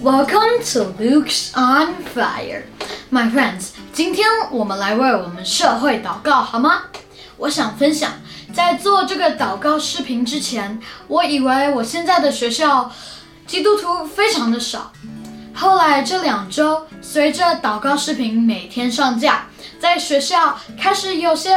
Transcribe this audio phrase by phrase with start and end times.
[0.00, 2.64] Welcome to Luke's on Fire,
[3.10, 3.68] my friends.
[3.92, 6.84] 今天我们来为我们社会祷告，好吗？
[7.36, 8.10] 我想分享，
[8.52, 12.90] 在做这个祷告视频之前，我以为我现在的学校
[13.46, 14.92] 基督徒非常的少。
[15.54, 19.46] 后来这两周，随着祷告视频每天上架，
[19.78, 21.54] 在学校开始有些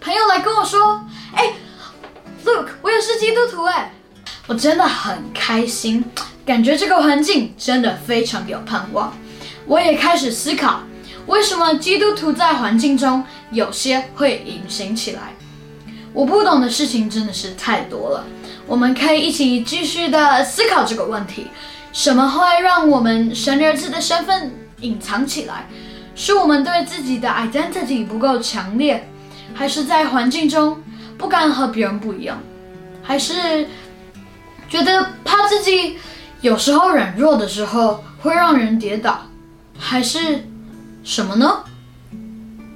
[0.00, 1.04] 朋友来跟我说
[1.36, 1.52] ：“哎
[2.44, 3.92] ，Luke，我也是基督徒哎。”
[4.48, 6.04] 我真的很开心，
[6.46, 9.12] 感觉这个环境真的非常有盼望。
[9.66, 10.82] 我也开始思考，
[11.26, 15.34] 为什么基督徒在环境中有些会隐形起来？
[16.12, 18.24] 我不懂的事情真的是太多了。
[18.64, 21.48] 我们可以一起继续的思考这个问题：
[21.92, 25.66] 什么会让我们神儿子的身份隐藏起来？
[26.14, 29.08] 是我们对自己的 identity 不够强烈，
[29.52, 30.80] 还是在环境中
[31.18, 32.40] 不敢和别人不一样，
[33.02, 33.66] 还是？
[34.68, 35.96] 觉得怕自己
[36.40, 39.22] 有时候软弱的时候会让人跌倒，
[39.78, 40.46] 还是
[41.02, 41.64] 什么呢？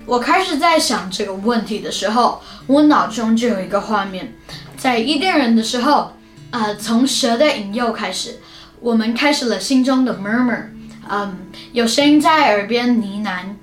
[0.06, 4.34] 我开始在想这个问题的时候，我脑中就有一个画面，
[4.76, 6.12] 在伊甸人的时候，
[6.50, 8.40] 啊，从蛇的引诱开始，
[8.80, 10.64] 我们开始了心中的 murmur，
[11.08, 11.38] 嗯，
[11.72, 13.54] 有声音在耳边呢喃，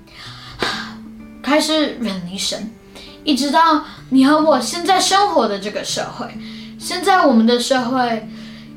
[1.42, 2.70] 开始远离神，
[3.24, 6.26] 一直到你和我现在生活的这个社会。
[6.78, 8.28] 现在我们的社会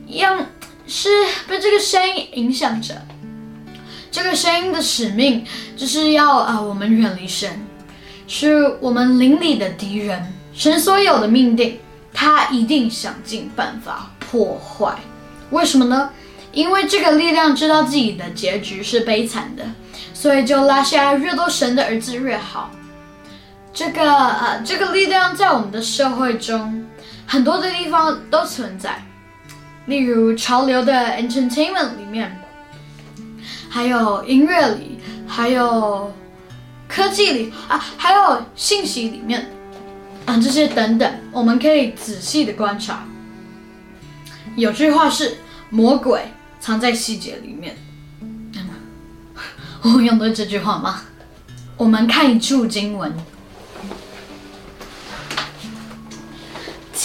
[0.07, 0.45] 一样
[0.93, 1.07] 是
[1.47, 3.01] 被这个声音影响着，
[4.11, 5.45] 这个声音的使命
[5.77, 7.49] 就是要啊，我们远离神，
[8.27, 10.21] 是我们邻里的敌人。
[10.53, 11.79] 神所有的命定，
[12.13, 14.93] 他一定想尽办法破坏。
[15.51, 16.09] 为什么呢？
[16.51, 19.63] 因为这个力量知道自己的结局是悲惨的，
[20.13, 22.69] 所以就拉下越多神的儿子越好。
[23.73, 26.85] 这个呃，这个力量在我们的社会中。
[27.25, 29.01] 很多的地方都存在，
[29.85, 32.39] 例如潮流的 entertainment 里面，
[33.69, 36.13] 还有音乐里，还有
[36.87, 39.49] 科技里啊，还有信息里面
[40.25, 43.05] 啊，这些等等，我们可以仔细的观察。
[44.55, 45.37] 有句话是
[45.69, 46.21] 魔鬼
[46.59, 47.75] 藏在细节里面，
[49.81, 51.01] 我用的这句话吗？
[51.77, 53.11] 我们看一处经文。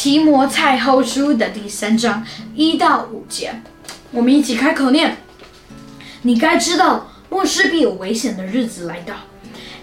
[0.06, 2.24] 提摩太后书的第三章
[2.54, 3.60] 一到五节，
[4.12, 5.16] 我们一起开口念。
[6.22, 9.16] 你该知道，末世必有危险的日子来到，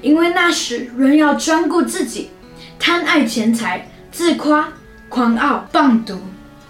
[0.02, 2.30] 因为那时人要专顾自己，
[2.80, 4.70] 贪爱钱财，自夸，
[5.10, 6.18] 狂傲，棒读。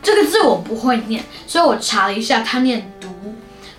[0.01, 3.07] 这个字我不会念，所以我查了一下，它念读，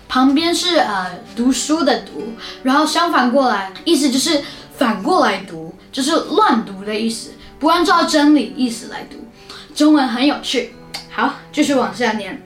[0.07, 2.31] 旁边是呃读书的读，
[2.63, 4.41] 然后相反过来，意思就是
[4.77, 9.24] 反过来读，就是乱读的意思，不按照真理意思来读。
[9.75, 10.69] 中文很有趣，
[11.11, 12.41] 好，继续往下念。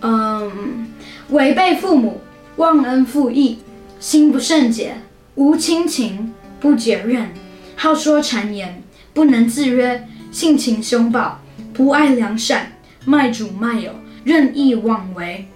[0.00, 0.86] 嗯，
[1.28, 2.22] 违背父母，
[2.56, 3.58] 忘恩负义，
[4.00, 4.96] 心不圣洁，
[5.34, 7.34] 无亲情，不解怨，
[7.76, 8.82] 好说谗言，
[9.12, 11.38] 不能自约，性情凶暴，
[11.74, 12.72] 不爱良善，
[13.04, 13.92] 卖主卖友，
[14.24, 15.46] 任意妄为，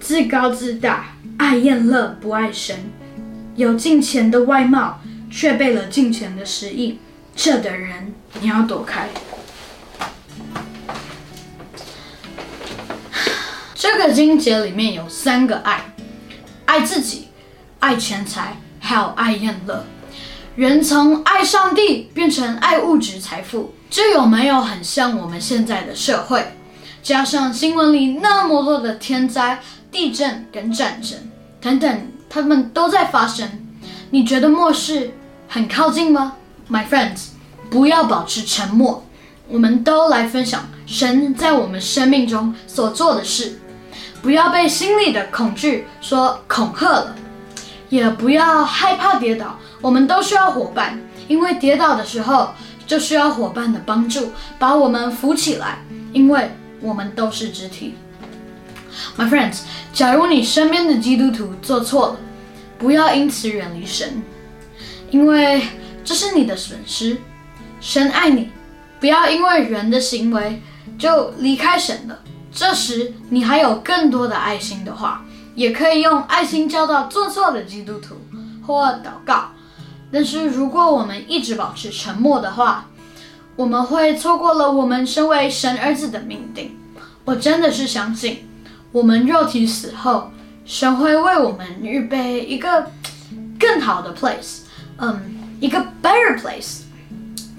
[0.00, 2.76] 自高自大，爱厌乐，不爱神，
[3.56, 5.00] 有金钱的外貌，
[5.30, 6.98] 却背了金钱的实意，
[7.34, 9.08] 这的人你要躲开。
[13.80, 15.94] 这个经节里面有三个爱：
[16.66, 17.28] 爱自己、
[17.78, 19.82] 爱钱财，还有爱厌乐。
[20.54, 26.52] 人从爱上帝变成爱物质财富，这有没有很像我们现在的社会？
[27.02, 31.18] 加上新闻里那么多的天灾、地震跟战争
[31.58, 33.48] 等等，他们都在发生。
[34.10, 35.14] 你觉得末世
[35.48, 36.34] 很靠近吗
[36.70, 37.28] ？My friends，
[37.70, 39.06] 不要保持沉默，
[39.48, 43.58] 我们都来分享神在我们生命中所做的事。
[44.22, 47.16] 不要被心里的恐惧所恐吓了，
[47.88, 49.58] 也不要害怕跌倒。
[49.80, 52.52] 我们都需要伙伴，因为跌倒的时候
[52.86, 55.78] 就需要伙伴的帮助，把我们扶起来。
[56.12, 56.50] 因为
[56.80, 57.94] 我们都是肢体。
[59.16, 59.60] My friends，
[59.92, 62.16] 假如你身边的基督徒做错了，
[62.78, 64.22] 不要因此远离神，
[65.10, 65.62] 因为
[66.04, 67.16] 这是你的损失。
[67.80, 68.50] 神爱你，
[68.98, 70.60] 不要因为人的行为
[70.98, 72.18] 就离开神了。
[72.52, 75.24] 这时，你还有更多的爱心的话，
[75.54, 78.16] 也可以用爱心教导做错的基督徒
[78.66, 79.52] 或祷告。
[80.12, 82.86] 但是，如果我们一直保持沉默的话，
[83.54, 86.76] 我们会错过了我们身为神儿子的命定。
[87.24, 88.48] 我真的是相信，
[88.90, 90.32] 我们肉体死后，
[90.64, 92.90] 神会为我们预备一个
[93.58, 94.62] 更好的 place，
[94.96, 95.20] 嗯，
[95.60, 96.80] 一个 better place。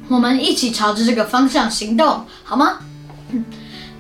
[0.10, 2.80] 我们一起朝着这个方向行动，好吗？
[3.30, 3.46] 嗯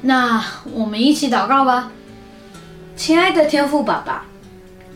[0.01, 0.44] 那
[0.74, 1.92] 我们一起祷告吧，
[2.95, 4.25] 亲爱的天父爸爸，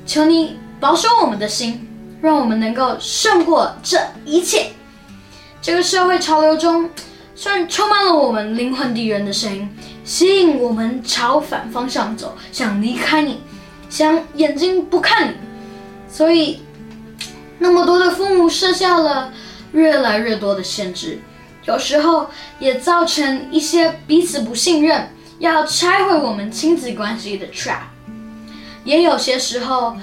[0.05, 1.87] 求你保守我们的心，
[2.21, 4.71] 让我们能够胜过这一切。
[5.61, 6.89] 这个社会潮流中，
[7.35, 9.69] 虽然充满了我们灵魂敌人的声音，
[10.03, 13.41] 吸引我们朝反方向走，想离开你，
[13.89, 15.35] 想眼睛不看你，
[16.09, 16.61] 所以
[17.59, 19.31] 那么多的父母设下了
[19.71, 21.19] 越来越多的限制，
[21.65, 22.29] 有时候
[22.59, 25.09] 也造成一些彼此不信任，
[25.39, 27.79] 要拆毁我们亲子关系的 trap。
[28.83, 29.97] 也有些时候，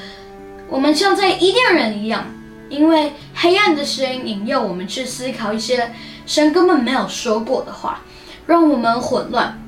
[0.69, 2.27] 我们像在伊甸人一样。
[2.69, 5.93] 因为黑暗的声音引诱我们去思考一些
[6.25, 8.01] 神根本没有说过的话，
[8.47, 9.61] 让我们混乱，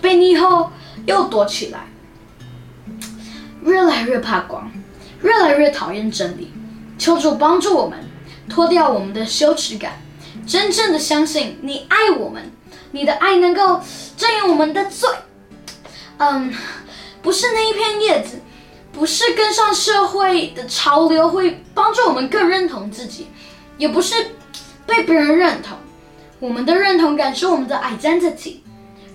[0.00, 0.70] 被逆后
[1.04, 1.80] 又躲起来，
[3.62, 4.72] 越来越怕光，
[5.22, 6.50] 越来越讨厌真理。
[6.96, 7.98] 求主帮助我们
[8.48, 10.00] 脱掉我们的羞耻感，
[10.46, 12.52] 真正的相信你爱我们，
[12.92, 13.80] 你的爱能够
[14.16, 15.08] 遮掩我们的罪。
[16.18, 16.54] 嗯，
[17.20, 18.40] 不是那一片叶子。
[18.92, 23.26] 不是跟上社会的潮流会帮助我们更认同自己，
[23.76, 24.14] 也不是
[24.86, 25.76] 被别人认同。
[26.38, 28.60] 我们的认同感是我们的 identity，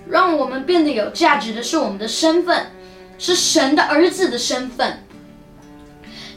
[0.08, 2.70] 让我们变得有价值的是我们的身份，
[3.18, 5.02] 是神的儿子的身份。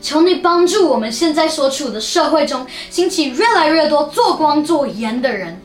[0.05, 5.59] 求你帮助我们现在所处的社会中兴起越来越多做光做盐的人，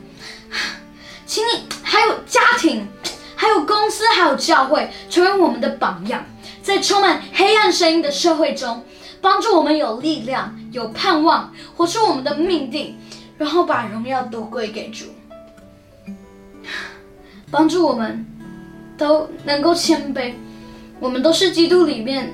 [1.27, 2.87] 请你还有家庭，
[3.35, 6.25] 还有公司，还有教会，成为我们的榜样。
[6.63, 8.83] 在充满黑暗声音的社会中，
[9.21, 12.97] 帮助我们有力量、有盼望，活出我们的命定，
[13.37, 15.05] 然后把荣耀都归给主。
[17.51, 18.25] 帮助我们
[18.97, 20.33] 都能够谦卑，
[20.99, 22.33] 我们都是基督里面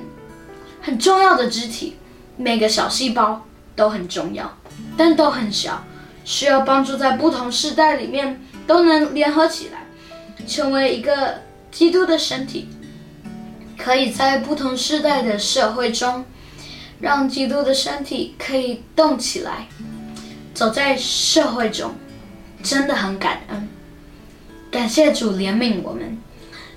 [0.88, 1.98] 很重要的肢体，
[2.38, 3.44] 每个小细胞
[3.76, 4.56] 都很重要，
[4.96, 5.84] 但都很小，
[6.24, 9.84] 需要帮助在不同时代里面都能联合起来，
[10.46, 12.70] 成为一个基督的身体。
[13.76, 16.24] 可以在不同时代的社会中，
[17.00, 19.68] 让基督的身体可以动起来，
[20.54, 21.92] 走在社会中，
[22.62, 23.68] 真的很感恩，
[24.70, 26.18] 感谢主怜悯我们。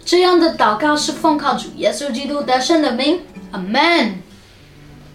[0.03, 3.21] 这样的祷告是奉靠主耶稣基督得胜的名
[3.51, 4.13] ，Amen。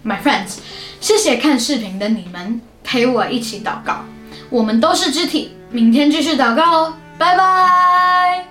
[0.05, 0.59] My friends，
[1.01, 4.05] 谢谢看视频的你们陪我一起祷告，
[4.49, 8.45] 我们都是肢体，明天继续祷告哦，拜拜。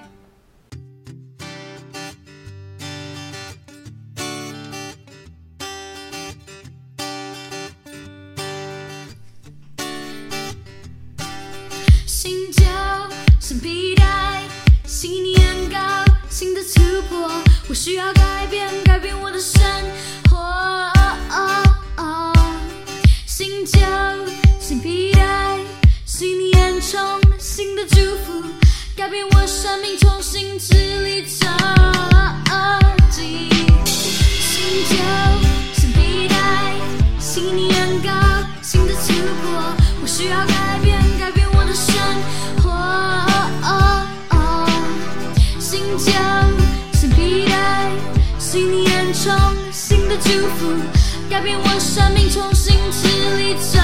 [17.68, 19.25] 我需要改变，改变我
[27.38, 28.42] 新的祝福，
[28.96, 31.46] 改变我生命，重新支离折
[33.10, 33.48] 记。
[33.84, 34.96] 新旧
[35.74, 36.34] 新皮带，
[37.18, 38.10] 新年糕，
[38.62, 39.12] 新的突
[39.42, 39.74] 破。
[40.02, 41.94] 我需要改变，改变我的生
[42.62, 42.70] 活。
[45.60, 46.12] 新旧。
[48.38, 49.34] 新年重，
[49.70, 50.72] 新的祝福，
[51.28, 53.06] 改变我生命，重新支
[53.36, 53.78] 离折